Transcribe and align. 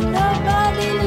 nobody 0.00 1.05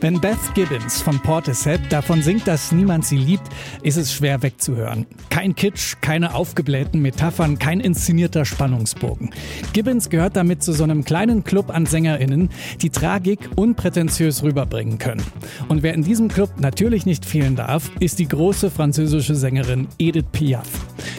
Wenn 0.00 0.18
Beth 0.18 0.38
Gibbons 0.54 1.02
von 1.02 1.20
Portishead 1.20 1.80
davon 1.90 2.22
singt, 2.22 2.46
dass 2.46 2.72
niemand 2.72 3.04
sie 3.04 3.18
liebt, 3.18 3.46
ist 3.82 3.98
es 3.98 4.14
schwer 4.14 4.42
wegzuhören. 4.42 5.04
Kein 5.28 5.54
Kitsch, 5.54 5.96
keine 6.00 6.34
aufgeblähten 6.34 7.02
Metaphern, 7.02 7.58
kein 7.58 7.80
inszenierter 7.80 8.46
Spannungsbogen. 8.46 9.28
Gibbons 9.74 10.08
gehört 10.08 10.36
damit 10.36 10.62
zu 10.62 10.72
so 10.72 10.84
einem 10.84 11.04
kleinen 11.04 11.44
Club 11.44 11.68
an 11.68 11.84
SängerInnen, 11.84 12.48
die 12.80 12.88
Tragik 12.88 13.50
unprätentiös 13.56 14.42
rüberbringen 14.42 14.96
können. 14.96 15.22
Und 15.68 15.82
wer 15.82 15.92
in 15.92 16.02
diesem 16.02 16.28
Club 16.28 16.48
natürlich 16.58 17.04
nicht 17.04 17.26
fehlen 17.26 17.54
darf, 17.54 17.90
ist 18.00 18.18
die 18.20 18.28
große 18.28 18.70
französische 18.70 19.34
Sängerin 19.34 19.86
Edith 19.98 20.24
Piaf. 20.32 20.66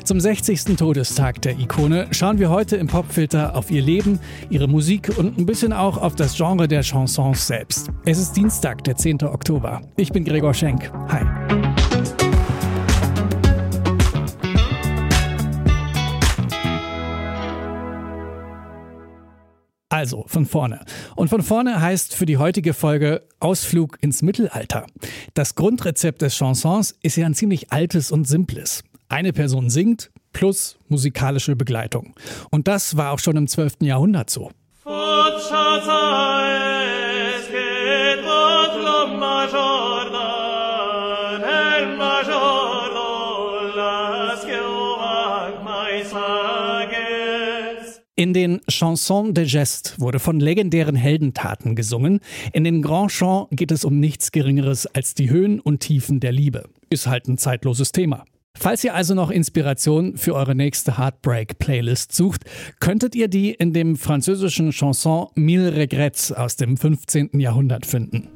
Zum 0.03 0.19
60. 0.19 0.75
Todestag 0.77 1.41
der 1.43 1.59
Ikone 1.59 2.07
schauen 2.11 2.39
wir 2.39 2.49
heute 2.49 2.75
im 2.75 2.87
Popfilter 2.87 3.55
auf 3.55 3.69
ihr 3.69 3.81
Leben, 3.81 4.19
ihre 4.49 4.67
Musik 4.67 5.11
und 5.17 5.37
ein 5.37 5.45
bisschen 5.45 5.73
auch 5.73 5.97
auf 5.97 6.15
das 6.15 6.35
Genre 6.35 6.67
der 6.67 6.81
Chansons 6.81 7.45
selbst. 7.45 7.89
Es 8.03 8.17
ist 8.17 8.33
Dienstag, 8.33 8.70
der 8.79 8.95
10. 8.95 9.23
Oktober. 9.23 9.81
Ich 9.97 10.11
bin 10.11 10.23
Gregor 10.23 10.53
Schenk. 10.53 10.91
Hi. 11.09 11.25
Also 19.91 20.23
von 20.27 20.45
vorne. 20.45 20.85
Und 21.17 21.27
von 21.27 21.43
vorne 21.43 21.81
heißt 21.81 22.15
für 22.15 22.25
die 22.25 22.37
heutige 22.37 22.73
Folge 22.73 23.23
Ausflug 23.41 23.97
ins 24.01 24.21
Mittelalter. 24.21 24.87
Das 25.33 25.55
Grundrezept 25.55 26.21
des 26.21 26.37
Chansons 26.37 26.95
ist 27.01 27.17
ja 27.17 27.25
ein 27.25 27.33
ziemlich 27.33 27.73
altes 27.73 28.09
und 28.09 28.25
simples. 28.25 28.83
Eine 29.09 29.33
Person 29.33 29.69
singt 29.69 30.09
plus 30.31 30.77
musikalische 30.87 31.57
Begleitung. 31.57 32.13
Und 32.51 32.69
das 32.69 32.95
war 32.95 33.11
auch 33.11 33.19
schon 33.19 33.35
im 33.35 33.47
12. 33.47 33.81
Jahrhundert 33.81 34.29
so. 34.29 34.49
In 48.15 48.33
den 48.33 48.61
Chansons 48.69 49.33
de 49.33 49.45
Geste 49.45 49.93
wurde 49.97 50.19
von 50.19 50.39
legendären 50.39 50.95
Heldentaten 50.95 51.75
gesungen. 51.75 52.19
In 52.53 52.63
den 52.63 52.81
Grand 52.81 53.11
Chants 53.11 53.49
geht 53.51 53.71
es 53.71 53.83
um 53.83 53.99
nichts 53.99 54.31
Geringeres 54.31 54.85
als 54.85 55.15
die 55.15 55.29
Höhen 55.29 55.59
und 55.59 55.79
Tiefen 55.79 56.19
der 56.19 56.31
Liebe. 56.31 56.69
Ist 56.89 57.07
halt 57.07 57.27
ein 57.27 57.37
zeitloses 57.37 57.91
Thema. 57.91 58.23
Falls 58.57 58.83
ihr 58.83 58.93
also 58.93 59.15
noch 59.15 59.31
Inspiration 59.31 60.17
für 60.17 60.35
eure 60.35 60.55
nächste 60.55 60.97
Heartbreak-Playlist 60.97 62.13
sucht, 62.13 62.45
könntet 62.79 63.15
ihr 63.15 63.27
die 63.27 63.51
in 63.51 63.73
dem 63.73 63.95
französischen 63.95 64.71
Chanson 64.71 65.27
Mille 65.35 65.75
Regrets 65.75 66.31
aus 66.31 66.55
dem 66.55 66.77
15. 66.77 67.39
Jahrhundert 67.39 67.85
finden. 67.85 68.29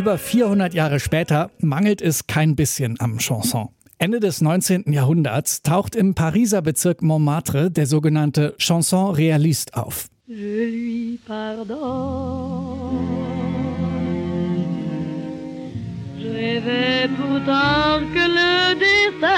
Über 0.00 0.16
400 0.16 0.72
Jahre 0.72 0.98
später 0.98 1.50
mangelt 1.58 2.00
es 2.00 2.26
kein 2.26 2.56
bisschen 2.56 2.98
am 3.00 3.18
Chanson. 3.18 3.68
Ende 3.98 4.18
des 4.18 4.40
19. 4.40 4.90
Jahrhunderts 4.90 5.60
taucht 5.60 5.94
im 5.94 6.14
Pariser 6.14 6.62
Bezirk 6.62 7.02
Montmartre 7.02 7.70
der 7.70 7.84
sogenannte 7.84 8.54
Chanson 8.56 9.10
Réaliste 9.10 9.76
auf. 9.76 10.06
Je 10.26 10.70
lui 10.72 11.18
pardonne. 11.26 11.76
Je 16.18 16.64
vais 16.64 17.06
pourtant 17.18 18.00
que 18.14 18.24
le 18.38 18.74
destin 18.80 19.28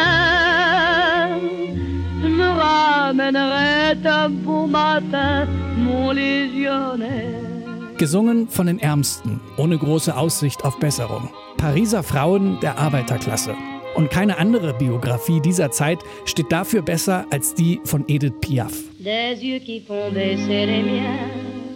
me 2.22 2.48
ramènerait 2.62 3.98
un 4.04 4.30
beau 4.30 4.68
matin, 4.68 5.48
mon 5.76 6.12
légionnaire. 6.12 7.61
Gesungen 8.02 8.48
von 8.48 8.66
den 8.66 8.80
Ärmsten, 8.80 9.40
ohne 9.56 9.78
große 9.78 10.16
Aussicht 10.16 10.64
auf 10.64 10.76
Besserung. 10.80 11.30
Pariser 11.56 12.02
Frauen 12.02 12.58
der 12.58 12.76
Arbeiterklasse. 12.76 13.54
Und 13.94 14.10
keine 14.10 14.38
andere 14.38 14.74
Biografie 14.74 15.40
dieser 15.40 15.70
Zeit 15.70 16.00
steht 16.24 16.50
dafür 16.50 16.82
besser 16.82 17.26
als 17.30 17.54
die 17.54 17.80
von 17.84 18.02
Edith 18.08 18.32
Piaf. 18.41 18.72
Des 18.98 19.41
yeux 19.41 19.60
qui 19.60 19.80
font 19.86 20.12
baisser 20.12 20.66
les 20.66 20.82
miens, 20.82 21.30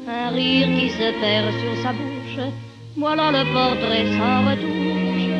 un 0.08 0.34
rire 0.34 0.66
qui 0.76 0.90
se 0.90 1.12
perd 1.20 1.54
sur 1.60 1.82
sa 1.84 1.92
bouche, 1.92 2.50
voilà 2.96 3.30
le 3.30 3.44
portrait 3.52 4.06
sans 4.18 4.50
retouche 4.50 5.30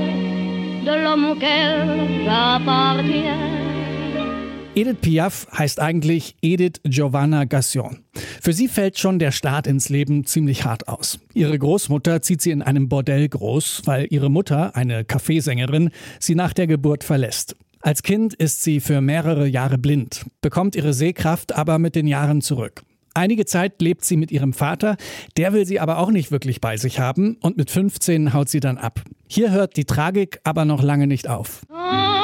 de 0.85 1.03
l'homme 1.03 1.33
auquel 1.33 2.25
j'appartiens. 2.25 3.66
Edith 4.77 4.99
Piaf 5.01 5.47
heißt 5.57 5.81
eigentlich 5.81 6.37
Edith 6.43 6.83
Giovanna 6.85 7.45
Gassion. 7.45 8.05
Für 8.43 8.53
sie 8.53 8.69
fällt 8.69 8.99
schon 8.99 9.19
der 9.19 9.33
Start 9.33 9.67
ins 9.67 9.89
Leben 9.89 10.27
ziemlich 10.27 10.67
hart 10.67 10.87
aus. 10.87 11.19
Ihre 11.33 11.59
Großmutter 11.59 12.21
zieht 12.21 12.43
sie 12.43 12.51
in 12.51 12.61
einem 12.61 12.91
Bordell 12.91 13.27
groß, 13.27 13.83
weil 13.87 14.07
ihre 14.11 14.31
Mutter, 14.31 14.77
eine 14.77 15.07
Kaffeesängerin, 15.07 15.89
sie 16.21 16.35
nach 16.35 16.53
der 16.53 16.67
Geburt 16.67 17.05
verlässt. 17.05 17.57
Als 17.81 18.03
Kind 18.03 18.35
ist 18.35 18.63
sie 18.65 18.81
für 18.81 19.01
mehrere 19.01 19.47
Jahre 19.47 19.79
blind, 19.79 20.27
bekommt 20.43 20.77
ihre 20.77 20.93
Sehkraft 20.93 21.55
aber 21.55 21.79
mit 21.79 21.95
den 21.95 22.07
Jahren 22.07 22.43
zurück. 22.43 22.83
Einige 23.15 23.47
Zeit 23.47 23.81
lebt 23.81 24.05
sie 24.05 24.19
mit 24.19 24.31
ihrem 24.31 24.53
Vater, 24.53 24.99
der 25.39 25.55
will 25.55 25.65
sie 25.65 25.81
aber 25.81 25.97
auch 25.97 26.11
nicht 26.11 26.31
wirklich 26.31 26.61
bei 26.61 26.77
sich 26.77 27.01
haben 27.01 27.39
und 27.41 27.57
mit 27.57 27.71
15 27.71 28.35
haut 28.35 28.51
sie 28.51 28.61
dann 28.61 28.77
ab. 28.77 29.01
Hier 29.27 29.53
hört 29.53 29.79
die 29.79 29.87
Tragik 29.87 30.39
aber 30.45 30.67
noch 30.67 30.83
lange 30.83 31.07
nicht 31.07 31.29
auf. 31.29 31.63
Oh. 31.71 32.16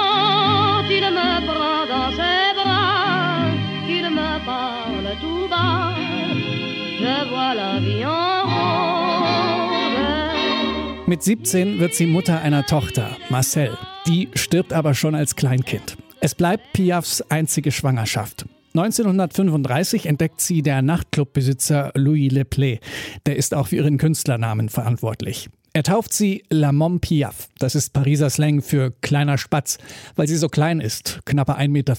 Mit 11.12 11.22
17 11.22 11.78
wird 11.78 11.94
sie 11.94 12.06
Mutter 12.06 12.40
einer 12.40 12.64
Tochter, 12.64 13.18
Marcel. 13.28 13.76
Die 14.06 14.30
stirbt 14.32 14.72
aber 14.72 14.94
schon 14.94 15.14
als 15.14 15.36
Kleinkind. 15.36 15.98
Es 16.22 16.34
bleibt 16.34 16.72
Piafs 16.72 17.20
einzige 17.28 17.70
Schwangerschaft. 17.70 18.46
1935 18.72 20.06
entdeckt 20.06 20.40
sie 20.40 20.62
der 20.62 20.80
Nachtclubbesitzer 20.80 21.92
Louis 21.96 22.32
Leplay. 22.32 22.80
Der 23.26 23.36
ist 23.36 23.52
auch 23.52 23.66
für 23.66 23.76
ihren 23.76 23.98
Künstlernamen 23.98 24.70
verantwortlich. 24.70 25.50
Er 25.74 25.82
tauft 25.82 26.14
sie 26.14 26.44
La 26.48 26.72
Mom 26.72 27.00
Piaf. 27.00 27.50
Das 27.58 27.74
ist 27.74 27.92
Pariser 27.92 28.30
Slang 28.30 28.62
für 28.62 28.92
kleiner 29.02 29.36
Spatz, 29.36 29.76
weil 30.16 30.28
sie 30.28 30.36
so 30.36 30.48
klein 30.48 30.80
ist, 30.80 31.20
knappe 31.26 31.58
1,50 31.58 31.68
Meter. 31.68 31.98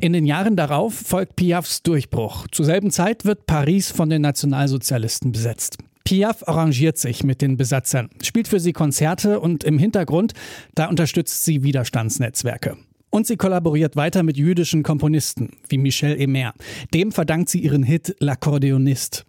In 0.00 0.12
den 0.12 0.26
Jahren 0.26 0.54
darauf 0.54 0.94
folgt 0.94 1.34
Piafs 1.34 1.82
Durchbruch. 1.82 2.46
Zur 2.52 2.66
selben 2.66 2.92
Zeit 2.92 3.24
wird 3.24 3.46
Paris 3.46 3.90
von 3.90 4.08
den 4.08 4.22
Nationalsozialisten 4.22 5.32
besetzt. 5.32 5.78
Piaf 6.06 6.46
arrangiert 6.46 6.98
sich 6.98 7.24
mit 7.24 7.42
den 7.42 7.56
Besatzern, 7.56 8.10
spielt 8.22 8.46
für 8.46 8.60
sie 8.60 8.72
Konzerte 8.72 9.40
und 9.40 9.64
im 9.64 9.76
Hintergrund, 9.76 10.34
da 10.76 10.86
unterstützt 10.86 11.44
sie 11.44 11.64
Widerstandsnetzwerke. 11.64 12.76
Und 13.10 13.26
sie 13.26 13.36
kollaboriert 13.36 13.96
weiter 13.96 14.22
mit 14.22 14.36
jüdischen 14.36 14.84
Komponisten 14.84 15.56
wie 15.68 15.78
Michel 15.78 16.16
Emer. 16.20 16.54
Dem 16.94 17.10
verdankt 17.10 17.48
sie 17.48 17.58
ihren 17.58 17.82
Hit 17.82 18.14
L'Accordéoniste. 18.20 19.24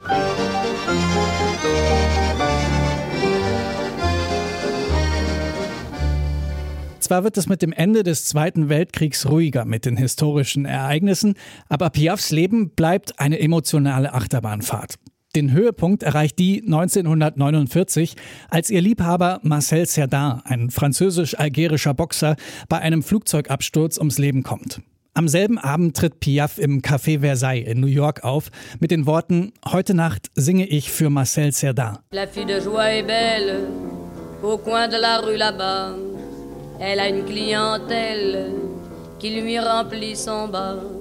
Zwar 7.00 7.24
wird 7.24 7.38
es 7.38 7.50
mit 7.50 7.64
dem 7.64 7.74
Ende 7.74 8.04
des 8.04 8.26
Zweiten 8.26 8.70
Weltkriegs 8.70 9.28
ruhiger 9.28 9.66
mit 9.66 9.86
den 9.86 9.98
historischen 9.98 10.66
Ereignissen, 10.66 11.34
aber 11.70 11.90
Piafs 11.90 12.30
Leben 12.30 12.70
bleibt 12.70 13.20
eine 13.20 13.40
emotionale 13.40 14.14
Achterbahnfahrt. 14.14 15.00
Den 15.38 15.52
Höhepunkt 15.52 16.02
erreicht 16.02 16.40
die 16.40 16.64
1949, 16.64 18.16
als 18.50 18.72
ihr 18.72 18.82
Liebhaber 18.82 19.40
Marcel 19.44 19.86
Cerdan, 19.86 20.42
ein 20.46 20.72
französisch-algerischer 20.72 21.94
Boxer, 21.94 22.38
bei 22.70 22.80
einem 22.80 23.04
Flugzeugabsturz 23.04 24.00
ums 24.00 24.18
Leben 24.18 24.42
kommt. 24.42 24.82
Am 25.14 25.28
selben 25.28 25.60
Abend 25.60 25.96
tritt 25.96 26.20
Piaf 26.22 26.58
im 26.58 26.82
Café 26.82 27.20
Versailles 27.20 27.68
in 27.68 27.80
New 27.80 27.86
York 27.86 28.24
auf 28.24 28.50
mit 28.80 28.90
den 28.90 29.06
Worten 29.06 29.54
Heute 29.64 29.94
Nacht 29.94 30.32
singe 30.34 30.66
ich 30.66 30.90
für 30.90 31.12
Marcel 31.12 31.54
Cerdan. 31.54 32.00
La 32.10 32.26
fille 32.26 32.48
de 32.48 32.60
joie 32.60 32.94
est 32.94 33.06
belle. 33.06 33.68
au 34.42 34.58
coin 34.58 34.88
de 34.88 34.98
la 35.00 35.20
rue 35.20 35.38
là-bas. 35.38 35.92
Elle 36.80 37.00
a 37.00 37.10
une 37.10 37.26
clientèle 37.26 38.54
qui 39.20 39.40
lui 39.40 39.60
remplit 39.60 40.16
son 40.16 40.48
bas. 40.48 40.97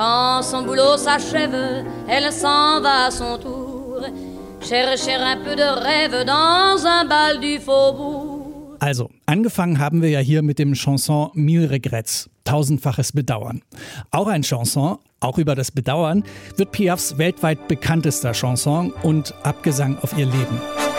Quand 0.00 0.42
son 0.42 0.62
boulot 0.62 0.96
s'achève, 0.96 1.84
elle 2.08 2.32
s'en 2.32 2.80
va 2.80 3.08
à 3.08 3.10
son 3.10 3.36
tour, 3.36 4.00
chercher 4.66 5.16
un 5.16 5.36
peu 5.44 5.54
de 5.54 5.62
rêve 5.62 6.24
dans 6.24 6.86
un 6.86 7.04
bal 7.04 7.38
du 7.38 7.58
faubourg. 7.58 8.78
Also, 8.80 9.10
angefangen 9.26 9.78
haben 9.78 10.00
wir 10.00 10.08
ja 10.08 10.20
hier 10.20 10.40
mit 10.40 10.58
dem 10.58 10.72
Chanson 10.72 11.28
Mille 11.34 11.68
Regrets, 11.68 12.30
tausendfaches 12.44 13.12
Bedauern. 13.12 13.60
Auch 14.10 14.28
ein 14.28 14.42
Chanson, 14.42 14.96
auch 15.20 15.36
über 15.36 15.54
das 15.54 15.70
Bedauern, 15.70 16.24
wird 16.56 16.72
Piafs 16.72 17.18
weltweit 17.18 17.68
bekanntester 17.68 18.32
Chanson 18.32 18.94
und 19.02 19.34
Abgesang 19.42 19.98
auf 20.00 20.16
ihr 20.16 20.24
Leben. 20.24 20.89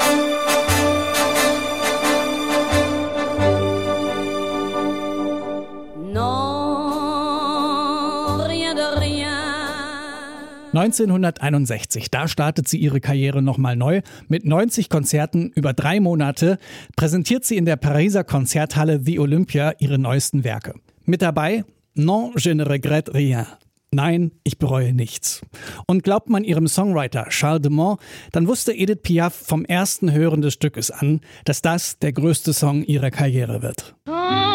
1961, 10.73 12.09
da 12.11 12.29
startet 12.29 12.67
sie 12.69 12.77
ihre 12.77 13.01
Karriere 13.01 13.41
nochmal 13.41 13.75
neu. 13.75 14.01
Mit 14.29 14.45
90 14.45 14.87
Konzerten 14.87 15.51
über 15.53 15.73
drei 15.73 15.99
Monate 15.99 16.57
präsentiert 16.95 17.43
sie 17.43 17.57
in 17.57 17.65
der 17.65 17.75
Pariser 17.75 18.23
Konzerthalle 18.23 19.01
The 19.03 19.19
Olympia 19.19 19.73
ihre 19.79 19.99
neuesten 19.99 20.45
Werke. 20.45 20.75
Mit 21.03 21.21
dabei 21.21 21.65
Non, 21.93 22.31
je 22.37 22.53
ne 22.53 22.63
regrette 22.69 23.13
rien. 23.13 23.45
Nein, 23.93 24.31
ich 24.45 24.57
bereue 24.57 24.93
nichts. 24.93 25.41
Und 25.87 26.03
glaubt 26.03 26.29
man 26.29 26.45
ihrem 26.45 26.67
Songwriter 26.67 27.25
Charles 27.27 27.63
de 27.63 27.69
Mont, 27.69 27.99
dann 28.31 28.47
wusste 28.47 28.71
Edith 28.71 29.01
Piaf 29.03 29.33
vom 29.33 29.65
ersten 29.65 30.13
Hören 30.13 30.41
des 30.41 30.53
Stückes 30.53 30.89
an, 30.89 31.19
dass 31.43 31.61
das 31.61 31.99
der 31.99 32.13
größte 32.13 32.53
Song 32.53 32.83
ihrer 32.85 33.11
Karriere 33.11 33.61
wird. 33.61 33.95
Oh, 34.07 34.50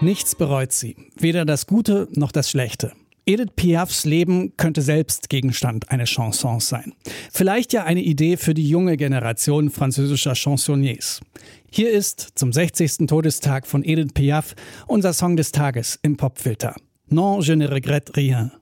Nichts 0.00 0.34
bereut 0.34 0.72
sie, 0.72 0.96
weder 1.16 1.44
das 1.44 1.66
Gute 1.66 2.08
noch 2.12 2.32
das 2.32 2.50
Schlechte. 2.50 2.92
Edith 3.26 3.52
Piafs 3.54 4.04
Leben 4.06 4.56
könnte 4.56 4.82
selbst 4.82 5.28
Gegenstand 5.28 5.90
eines 5.90 6.10
Chansons 6.10 6.68
sein. 6.68 6.94
Vielleicht 7.30 7.72
ja 7.72 7.84
eine 7.84 8.00
Idee 8.00 8.36
für 8.36 8.54
die 8.54 8.68
junge 8.68 8.96
Generation 8.96 9.70
französischer 9.70 10.34
Chansonniers. 10.34 11.20
Hier 11.70 11.90
ist 11.90 12.30
zum 12.34 12.52
60. 12.52 13.06
Todestag 13.06 13.66
von 13.66 13.84
Edith 13.84 14.14
Piaf 14.14 14.54
unser 14.86 15.12
Song 15.12 15.36
des 15.36 15.52
Tages 15.52 15.98
im 16.02 16.16
Popfilter. 16.16 16.74
Non, 17.08 17.40
je 17.40 17.56
ne 17.56 17.70
regrette 17.70 18.16
rien. 18.16 18.52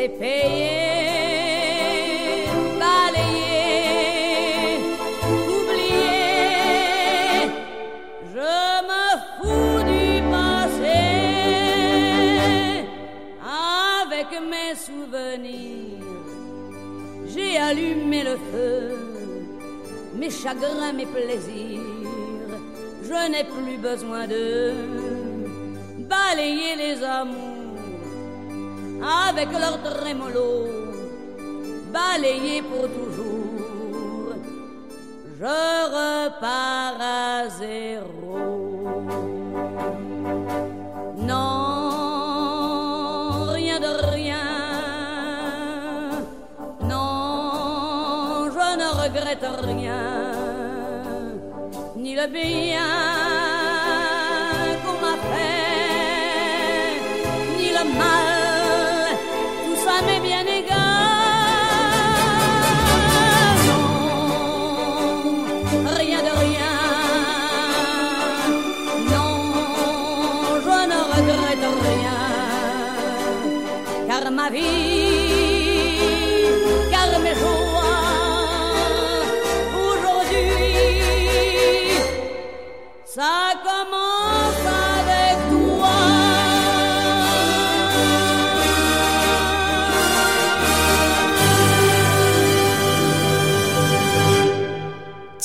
C'est 0.00 0.08
payé. 0.08 1.00
mes 14.40 14.74
souvenirs. 14.74 15.98
J'ai 17.26 17.58
allumé 17.58 18.22
le 18.24 18.36
feu, 18.50 18.96
mes 20.14 20.30
chagrins, 20.30 20.92
mes 20.94 21.04
plaisirs. 21.04 21.80
Je 23.02 23.30
n'ai 23.30 23.44
plus 23.44 23.76
besoin 23.76 24.26
de 24.26 24.72
balayer 26.08 26.74
les 26.76 27.04
amours 27.04 27.59
avec 29.02 29.48
leur 29.52 29.82
trémolo, 29.82 30.66
balayer 31.92 32.62
pour 32.62 32.88
toujours. 32.88 34.34
Je 35.38 35.46
repars 35.96 37.00
à 37.00 37.48
zéro. 37.48 38.10
regrette 49.10 49.46
rien, 49.62 50.32
ni 51.96 52.14
le 52.14 52.26
bien 52.28 52.80
qu'on 54.82 54.96
m'a 55.04 55.16
fait, 55.30 57.00
ni 57.58 57.68
le 57.70 57.84
mal, 57.98 58.29
ma 74.30 74.48
vie, 74.48 75.09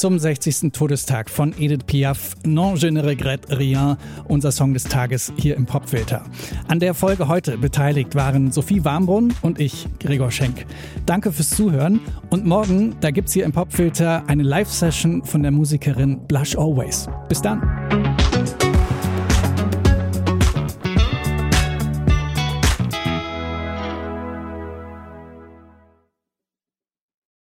Zum 0.06 0.20
60. 0.20 0.72
Todestag 0.72 1.32
von 1.32 1.52
Edith 1.58 1.84
Piaf, 1.88 2.36
Non 2.46 2.76
je 2.76 2.92
ne 2.92 3.04
regrette 3.04 3.58
rien, 3.58 3.98
unser 4.28 4.52
Song 4.52 4.72
des 4.72 4.84
Tages 4.84 5.34
hier 5.36 5.56
im 5.56 5.66
Popfilter. 5.66 6.24
An 6.68 6.80
der 6.80 6.94
Folge 6.94 7.28
heute 7.28 7.58
beteiligt 7.58 8.14
waren 8.14 8.52
Sophie 8.52 8.86
Warmbrunn 8.86 9.34
und 9.42 9.60
ich, 9.60 9.88
Gregor 10.00 10.30
Schenk. 10.30 10.68
Danke 11.08 11.32
fürs 11.32 11.50
Zuhören 11.50 12.02
und 12.30 12.46
morgen, 12.46 12.96
da 13.02 13.10
gibt's 13.10 13.34
hier 13.34 13.46
im 13.46 13.52
Popfilter 13.52 14.22
eine 14.28 14.44
Live-Session 14.44 15.24
von 15.24 15.42
der 15.42 15.50
Musikerin 15.50 16.20
Blush 16.28 16.56
Always. 16.56 17.10
Bis 17.28 17.42
dann. 17.42 17.64